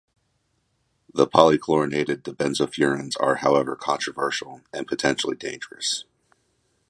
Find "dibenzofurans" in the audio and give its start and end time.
2.23-3.11